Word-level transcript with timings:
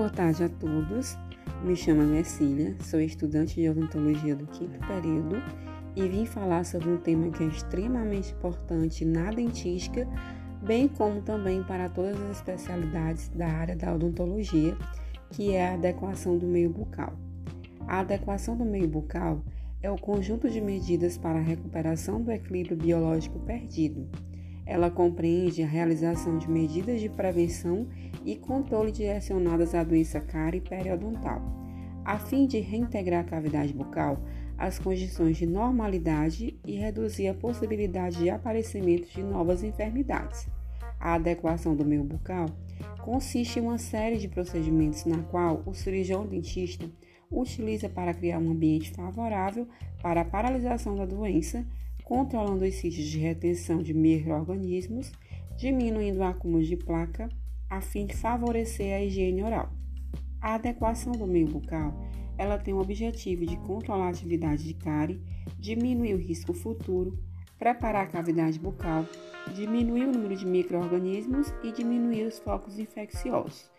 boa 0.00 0.08
tarde 0.08 0.42
a 0.42 0.48
todos. 0.48 1.18
Me 1.62 1.76
chamo 1.76 2.00
Mercília, 2.02 2.74
sou 2.80 2.98
estudante 3.02 3.56
de 3.56 3.68
odontologia 3.68 4.34
do 4.34 4.46
quinto 4.46 4.78
período 4.86 5.36
e 5.94 6.08
vim 6.08 6.24
falar 6.24 6.64
sobre 6.64 6.88
um 6.88 6.96
tema 6.96 7.30
que 7.30 7.44
é 7.44 7.46
extremamente 7.48 8.32
importante 8.32 9.04
na 9.04 9.30
dentística, 9.30 10.08
bem 10.62 10.88
como 10.88 11.20
também 11.20 11.62
para 11.62 11.90
todas 11.90 12.18
as 12.18 12.38
especialidades 12.38 13.28
da 13.28 13.46
área 13.46 13.76
da 13.76 13.92
odontologia, 13.92 14.74
que 15.32 15.52
é 15.52 15.68
a 15.68 15.74
adequação 15.74 16.38
do 16.38 16.46
meio 16.46 16.70
bucal. 16.70 17.12
A 17.86 17.98
adequação 18.00 18.56
do 18.56 18.64
meio 18.64 18.88
bucal 18.88 19.44
é 19.82 19.90
o 19.90 19.98
conjunto 19.98 20.48
de 20.48 20.62
medidas 20.62 21.18
para 21.18 21.40
a 21.40 21.42
recuperação 21.42 22.22
do 22.22 22.32
equilíbrio 22.32 22.74
biológico 22.74 23.38
perdido 23.40 24.08
ela 24.70 24.88
compreende 24.88 25.64
a 25.64 25.66
realização 25.66 26.38
de 26.38 26.48
medidas 26.48 27.00
de 27.00 27.08
prevenção 27.08 27.88
e 28.24 28.36
controle 28.36 28.92
direcionadas 28.92 29.74
à 29.74 29.82
doença 29.82 30.20
cárie 30.20 30.60
periodontal, 30.60 31.42
a 32.04 32.20
fim 32.20 32.46
de 32.46 32.60
reintegrar 32.60 33.22
a 33.22 33.28
cavidade 33.28 33.72
bucal 33.72 34.22
às 34.56 34.78
condições 34.78 35.36
de 35.36 35.44
normalidade 35.44 36.56
e 36.64 36.76
reduzir 36.76 37.26
a 37.26 37.34
possibilidade 37.34 38.18
de 38.18 38.30
aparecimento 38.30 39.10
de 39.10 39.24
novas 39.24 39.64
enfermidades. 39.64 40.46
A 41.00 41.14
adequação 41.14 41.74
do 41.74 41.84
meio 41.84 42.04
bucal 42.04 42.46
consiste 43.02 43.58
em 43.58 43.62
uma 43.62 43.78
série 43.78 44.18
de 44.18 44.28
procedimentos 44.28 45.04
na 45.04 45.18
qual 45.24 45.64
o 45.66 45.74
cirurgião 45.74 46.24
dentista 46.24 46.88
utiliza 47.28 47.88
para 47.88 48.14
criar 48.14 48.38
um 48.38 48.52
ambiente 48.52 48.92
favorável 48.92 49.66
para 50.00 50.20
a 50.20 50.24
paralisação 50.24 50.94
da 50.94 51.06
doença 51.06 51.66
controlando 52.10 52.64
os 52.64 52.74
sítios 52.74 53.06
de 53.06 53.20
retenção 53.20 53.80
de 53.80 53.94
micro-organismos, 53.94 55.12
diminuindo 55.56 56.24
acúmulo 56.24 56.64
de 56.64 56.76
placa, 56.76 57.28
a 57.68 57.80
fim 57.80 58.04
de 58.04 58.16
favorecer 58.16 58.92
a 58.96 59.00
higiene 59.00 59.44
oral. 59.44 59.70
A 60.40 60.54
adequação 60.54 61.12
do 61.12 61.24
meio 61.24 61.46
bucal 61.46 61.94
ela 62.36 62.58
tem 62.58 62.74
o 62.74 62.80
objetivo 62.80 63.46
de 63.46 63.56
controlar 63.58 64.06
a 64.06 64.10
atividade 64.10 64.64
de 64.64 64.74
cárie, 64.74 65.22
diminuir 65.56 66.14
o 66.14 66.18
risco 66.18 66.52
futuro, 66.52 67.16
preparar 67.56 68.02
a 68.02 68.08
cavidade 68.08 68.58
bucal, 68.58 69.06
diminuir 69.54 70.06
o 70.06 70.12
número 70.12 70.34
de 70.34 70.46
micro-organismos 70.46 71.54
e 71.62 71.70
diminuir 71.70 72.24
os 72.24 72.40
focos 72.40 72.76
infecciosos. 72.76 73.70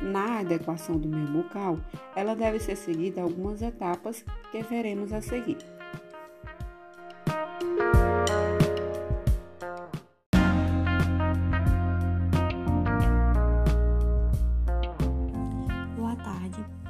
Na 0.00 0.38
adequação 0.38 0.96
do 0.96 1.08
meio 1.08 1.26
bucal, 1.32 1.80
ela 2.14 2.36
deve 2.36 2.60
ser 2.60 2.76
seguida 2.76 3.20
algumas 3.20 3.60
etapas 3.62 4.24
que 4.52 4.62
veremos 4.62 5.12
a 5.12 5.20
seguir. 5.20 5.58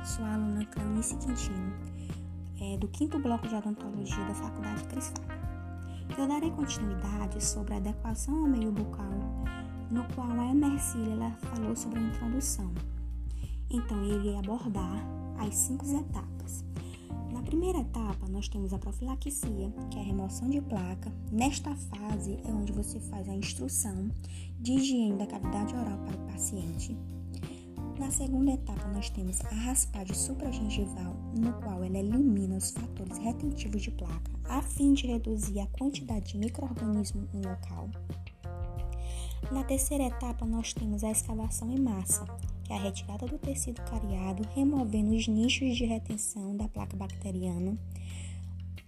Sou 0.05 0.25
a 0.25 0.35
aluna 0.35 0.65
Clanice 0.67 1.17
Quintino, 1.17 1.73
é, 2.61 2.77
do 2.77 2.89
quinto 2.89 3.19
bloco 3.19 3.49
de 3.49 3.55
odontologia 3.55 4.25
da 4.25 4.35
Faculdade 4.35 4.85
Cris 4.85 5.13
Eu 6.19 6.27
darei 6.27 6.51
continuidade 6.51 7.43
sobre 7.43 7.75
a 7.75 7.77
adequação 7.79 8.35
ao 8.35 8.47
meio 8.47 8.73
bucal, 8.73 9.07
no 9.91 10.05
qual 10.15 10.31
a 10.31 10.51
Emercília 10.51 11.37
falou 11.41 11.75
sobre 11.75 11.99
a 11.99 12.03
introdução. 12.03 12.73
Então, 13.71 14.03
eu 14.03 14.21
irei 14.21 14.37
abordar 14.37 15.05
as 15.39 15.55
cinco 15.55 15.87
etapas. 15.87 16.65
Na 17.33 17.43
primeira 17.43 17.79
etapa, 17.79 18.29
nós 18.29 18.49
temos 18.49 18.75
a 18.75 18.79
profilaxia, 18.79 19.73
que 19.91 19.99
é 19.99 20.01
a 20.01 20.05
remoção 20.05 20.51
de 20.51 20.61
placa. 20.61 21.13
Nesta 21.31 21.75
fase 21.75 22.39
é 22.45 22.49
onde 22.49 22.73
você 22.73 22.99
faz 23.01 23.29
a 23.29 23.35
instrução 23.35 24.11
de 24.59 24.73
higiene 24.73 25.17
da 25.17 25.27
cavidade 25.27 25.75
oral 25.75 25.99
para 25.99 26.17
o 26.17 26.27
paciente. 26.33 26.97
Na 28.01 28.11
segunda 28.11 28.53
etapa, 28.53 28.89
nós 28.89 29.11
temos 29.11 29.45
a 29.45 29.55
raspagem 29.55 30.15
supragengival, 30.15 31.15
no 31.37 31.53
qual 31.61 31.85
ela 31.85 31.99
elimina 31.99 32.57
os 32.57 32.71
fatores 32.71 33.19
retentivos 33.19 33.83
de 33.83 33.91
placa, 33.91 34.33
a 34.45 34.63
fim 34.63 34.95
de 34.95 35.07
reduzir 35.07 35.61
a 35.61 35.67
quantidade 35.67 36.33
de 36.33 36.39
microorganismos 36.39 37.31
no 37.31 37.43
local. 37.43 37.91
Na 39.53 39.63
terceira 39.65 40.05
etapa, 40.05 40.47
nós 40.47 40.73
temos 40.73 41.05
a 41.05 41.11
escavação 41.11 41.71
em 41.71 41.79
massa, 41.79 42.25
que 42.65 42.73
é 42.73 42.77
a 42.77 42.81
retirada 42.81 43.27
do 43.27 43.39
tecido 43.39 43.83
cariado, 43.83 44.49
removendo 44.55 45.15
os 45.15 45.29
nichos 45.29 45.77
de 45.77 45.85
retenção 45.85 46.57
da 46.57 46.67
placa 46.69 46.97
bacteriana. 46.97 47.77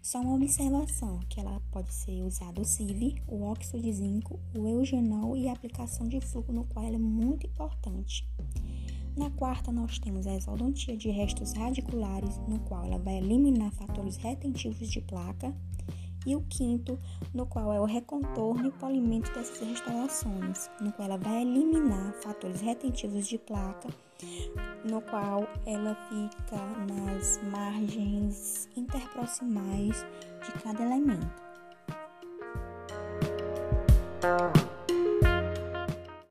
Só 0.00 0.23
uma 0.23 0.37
observação, 0.37 1.21
que 1.29 1.39
ela 1.39 1.61
pode 1.71 1.93
ser 1.93 2.23
usada 2.23 2.62
o 2.62 2.65
CIV, 2.65 3.23
o 3.29 3.43
óxido 3.43 3.79
de 3.79 3.93
zinco, 3.93 4.41
o 4.56 4.67
eugenol 4.67 5.37
e 5.37 5.50
a 5.50 5.53
aplicação 5.53 6.09
de 6.09 6.19
fluxo, 6.19 6.50
no 6.50 6.65
qual 6.65 6.87
ela 6.87 6.97
é 6.97 6.99
muito 6.99 7.47
importante. 7.47 8.27
Na 9.17 9.28
quarta, 9.31 9.71
nós 9.71 9.99
temos 9.99 10.27
a 10.27 10.34
exodontia 10.34 10.97
de 10.97 11.11
restos 11.11 11.53
radiculares, 11.53 12.39
no 12.49 12.59
qual 12.61 12.84
ela 12.84 12.99
vai 12.99 13.19
eliminar 13.19 13.71
fatores 13.73 14.17
retentivos 14.17 14.89
de 14.89 15.03
placa. 15.03 15.55
E 16.25 16.37
o 16.37 16.41
quinto, 16.49 16.99
no 17.34 17.45
qual 17.45 17.73
é 17.73 17.81
o 17.81 17.84
recontorno 17.84 18.69
e 18.69 18.73
polimento 18.73 19.33
dessas 19.34 19.59
restaurações, 19.59 20.71
no 20.81 20.93
qual 20.93 21.09
ela 21.09 21.19
vai 21.19 21.43
eliminar 21.43 22.15
fatores 22.23 22.61
retentivos 22.61 23.27
de 23.27 23.39
placa, 23.39 23.89
no 24.89 25.03
qual 25.03 25.49
ela 25.67 25.97
fica 26.09 26.56
nas 26.87 27.41
margens 27.50 28.69
interproximais 28.77 30.06
de 30.44 30.53
cada 30.62 30.83
elemento. 30.83 31.43